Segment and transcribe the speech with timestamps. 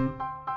[0.00, 0.49] Música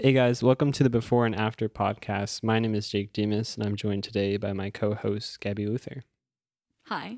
[0.00, 2.44] Hey guys, welcome to the Before and After podcast.
[2.44, 6.04] My name is Jake Demas, and I'm joined today by my co host, Gabby Luther.
[6.84, 7.16] Hi.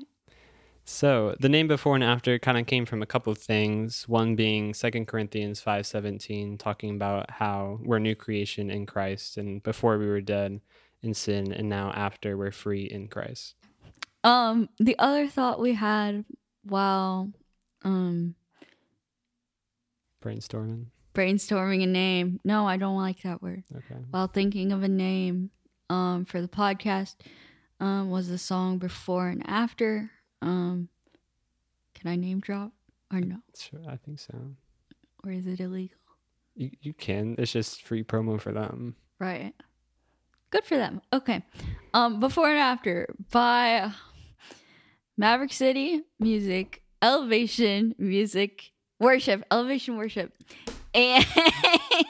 [0.83, 4.09] So, the name Before and After kind of came from a couple of things.
[4.09, 9.99] One being 2 Corinthians 5:17, talking about how we're new creation in Christ, and before
[9.99, 10.59] we were dead
[11.03, 13.53] in sin, and now after we're free in Christ.
[14.23, 16.25] Um, the other thought we had
[16.63, 17.31] while
[17.83, 18.33] um
[20.19, 20.87] Brainstorming.
[21.13, 22.39] Brainstorming a name.
[22.43, 23.63] No, I don't like that word.
[23.75, 23.99] Okay.
[24.11, 25.51] While thinking of a name
[25.89, 27.15] um for the podcast
[27.79, 30.11] um was the song before and after.
[30.41, 30.89] Um
[31.93, 32.71] can I name drop
[33.11, 33.37] or no?
[33.57, 34.33] Sure, I think so.
[35.23, 35.97] Or is it illegal?
[36.55, 37.35] You, you can.
[37.37, 38.95] It's just free promo for them.
[39.19, 39.53] Right.
[40.49, 41.01] Good for them.
[41.13, 41.43] Okay.
[41.93, 43.91] Um before and after by
[45.17, 50.33] Maverick City Music, Elevation Music, Worship, Elevation Worship,
[50.93, 51.25] and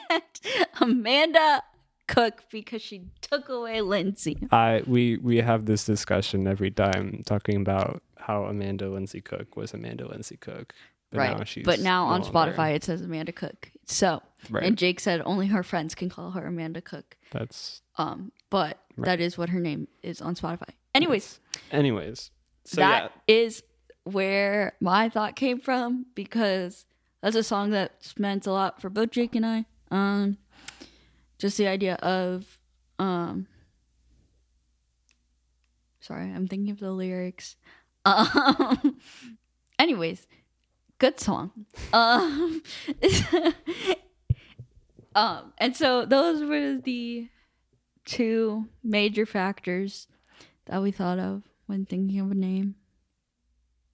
[0.80, 1.62] Amanda
[2.08, 4.38] Cook because she took away Lindsey.
[4.50, 9.72] I we we have this discussion every time talking about how Amanda Lindsey Cook was
[9.72, 10.74] Amanda Lindsey Cook.
[11.10, 11.36] But right.
[11.38, 12.52] Now she's but now on longer.
[12.52, 13.70] Spotify it says Amanda Cook.
[13.86, 14.64] So Right.
[14.64, 17.16] and Jake said only her friends can call her Amanda Cook.
[17.30, 19.06] That's Um, but Right.
[19.06, 20.70] that is what her name is on Spotify.
[20.94, 21.38] Anyways,
[21.70, 22.30] anyways.
[22.64, 23.62] So that is
[24.04, 26.84] where my thought came from because
[27.22, 29.64] that's a song that's meant a lot for both Jake and I.
[29.90, 30.38] Um,
[31.38, 32.58] just the idea of,
[32.98, 33.46] um,
[36.00, 37.56] sorry, I'm thinking of the lyrics.
[38.04, 38.98] Um,
[39.78, 40.26] anyways,
[40.98, 41.52] good song.
[41.92, 42.62] Um,
[45.14, 47.28] um, and so those were the
[48.04, 50.08] two major factors
[50.66, 52.74] that we thought of when thinking of a name.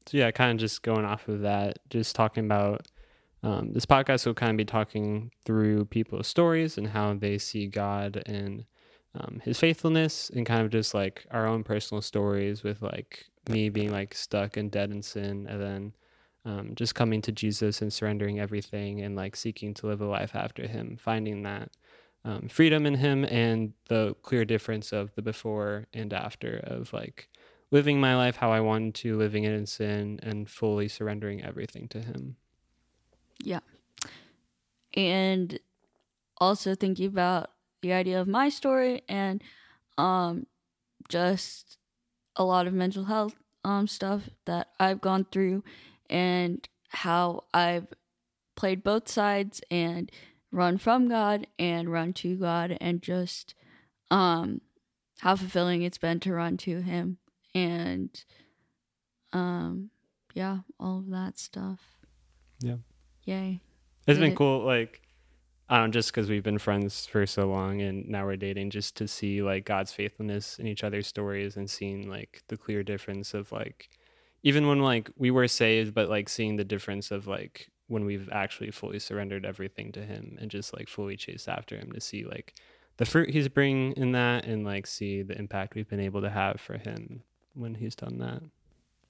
[0.06, 2.88] So yeah, kind of just going off of that, just talking about
[3.42, 7.66] um, this podcast will kind of be talking through people's stories and how they see
[7.66, 8.64] God and
[9.14, 13.68] um, His faithfulness, and kind of just like our own personal stories with like me
[13.68, 15.92] being like stuck and dead in sin, and then
[16.44, 20.34] um, just coming to Jesus and surrendering everything and like seeking to live a life
[20.34, 21.70] after Him, finding that
[22.24, 27.28] um, freedom in Him and the clear difference of the before and after of like
[27.70, 31.88] living my life how I wanted to, living it in sin, and fully surrendering everything
[31.88, 32.36] to Him.
[34.94, 35.58] And
[36.38, 37.50] also thinking about
[37.82, 39.42] the idea of my story and
[39.96, 40.46] um
[41.08, 41.78] just
[42.36, 43.34] a lot of mental health
[43.64, 45.62] um stuff that I've gone through
[46.08, 47.86] and how I've
[48.56, 50.10] played both sides and
[50.50, 53.54] run from God and run to God and just
[54.10, 54.60] um
[55.20, 57.18] how fulfilling it's been to run to him
[57.54, 58.24] and
[59.32, 59.90] um
[60.34, 61.80] yeah all of that stuff
[62.60, 62.76] Yeah.
[63.28, 63.60] Yay
[64.06, 65.02] It's Did been it- cool, like,
[65.68, 68.70] I don't know, just because we've been friends for so long and now we're dating,
[68.70, 72.82] just to see like God's faithfulness in each other's stories and seeing like the clear
[72.82, 73.90] difference of like,
[74.42, 78.28] even when like we were saved, but like seeing the difference of like when we've
[78.32, 82.24] actually fully surrendered everything to Him and just like fully chased after Him to see
[82.24, 82.54] like
[82.96, 86.30] the fruit He's bringing in that and like see the impact we've been able to
[86.30, 87.22] have for Him
[87.54, 88.40] when He's done that.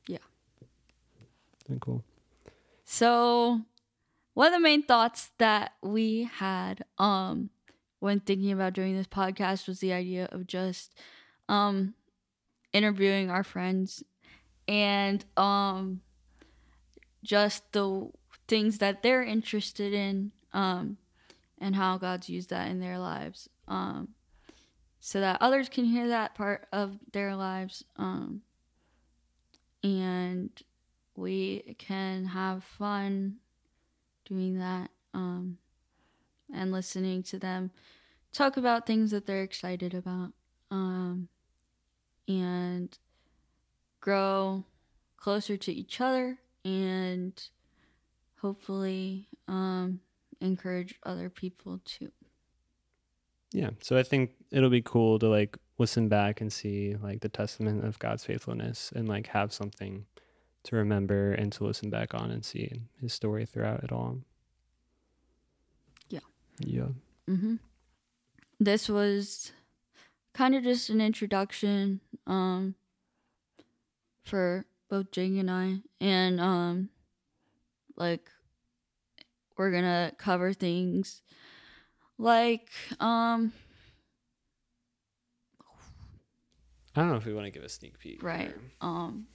[0.09, 0.19] Yeah.
[1.55, 2.03] It's been cool.
[2.85, 3.61] So,
[4.39, 7.51] one of the main thoughts that we had um
[7.99, 10.95] when thinking about doing this podcast was the idea of just
[11.49, 11.93] um
[12.73, 14.05] interviewing our friends
[14.69, 16.01] and um
[17.25, 18.09] just the
[18.47, 20.99] things that they're interested in um
[21.61, 24.11] and how God's used that in their lives um
[25.01, 28.43] so that others can hear that part of their lives um
[29.83, 30.63] and
[31.17, 33.39] we can have fun
[34.29, 35.59] doing that um,
[36.53, 37.71] and listening to them
[38.33, 40.33] talk about things that they're excited about
[40.71, 41.29] um,
[42.27, 42.99] and
[44.01, 44.65] grow
[45.17, 47.49] closer to each other and
[48.41, 50.01] hopefully um,
[50.41, 52.11] encourage other people too.
[53.53, 53.71] Yeah.
[53.81, 57.85] So I think it'll be cool to like listen back and see like the testament
[57.85, 60.05] of God's faithfulness and like have something
[60.69, 64.19] to remember and to listen back on and see his story throughout it all.
[66.11, 66.21] Yeah.
[66.59, 66.89] Yeah.
[67.27, 67.55] Mm-hmm.
[68.61, 69.53] This was
[70.35, 72.75] kind of just an introduction um,
[74.25, 76.91] for both Jake and I, and um,
[77.97, 78.29] like
[79.57, 81.23] we're gonna cover things
[82.19, 82.69] like
[83.01, 83.53] um,
[86.95, 88.23] I don't know if we want to give a sneak peek.
[88.23, 88.61] right here.
[88.83, 89.29] um,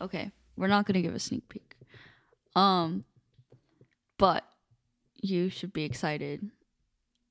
[0.00, 1.76] okay, we're not gonna give a sneak peek,
[2.54, 3.04] um,
[4.18, 4.44] but
[5.14, 6.50] you should be excited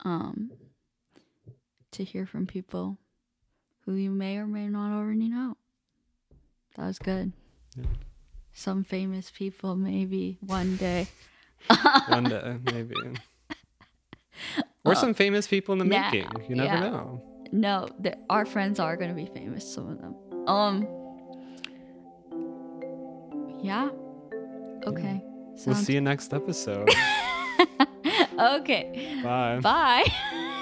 [0.04, 0.52] um
[1.92, 2.98] to hear from people
[3.86, 5.56] who you may or may not already know.
[6.76, 7.32] That was good.
[7.78, 7.86] Yeah.
[8.54, 11.08] Some famous people, maybe one day.
[12.08, 12.96] One day, maybe.
[14.84, 16.30] Or some famous people in the nah, making.
[16.48, 16.80] You never yeah.
[16.90, 17.24] know.
[17.52, 17.88] No,
[18.30, 20.16] our friends are going to be famous, some of them.
[20.48, 20.88] Um,
[23.66, 23.90] yeah.
[24.86, 25.24] Okay.
[25.66, 26.90] We'll see you next episode.
[28.40, 29.20] okay.
[29.24, 29.60] Bye.
[29.60, 30.62] Bye.